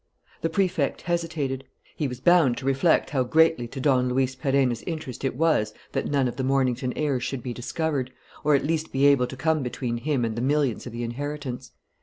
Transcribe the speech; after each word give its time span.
The 0.41 0.49
Prefect 0.49 1.03
hesitated. 1.03 1.63
He 1.95 2.07
was 2.07 2.19
bound 2.19 2.57
to 2.57 2.65
reflect 2.65 3.11
how 3.11 3.23
greatly 3.23 3.67
to 3.67 3.79
Don 3.79 4.09
Luis 4.09 4.35
Perenna's 4.35 4.81
interest 4.87 5.23
it 5.23 5.35
was 5.35 5.75
that 5.91 6.09
none 6.09 6.27
of 6.27 6.37
the 6.37 6.43
Mornington 6.43 6.91
heirs 6.95 7.23
should 7.23 7.43
be 7.43 7.53
discovered, 7.53 8.11
or 8.43 8.55
at 8.55 8.65
least 8.65 8.91
be 8.91 9.05
able 9.05 9.27
to 9.27 9.37
come 9.37 9.61
between 9.61 9.97
him 9.97 10.25
and 10.25 10.35
the 10.35 10.41
millions 10.41 10.87
of 10.87 10.91
the 10.91 11.03
inheritance. 11.03 11.73